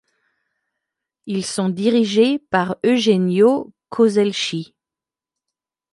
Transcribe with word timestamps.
Ils 1.27 1.45
sont 1.45 1.69
dirigés 1.69 2.39
par 2.39 2.77
Eugenio 2.83 3.71
Coselschi. 3.89 4.73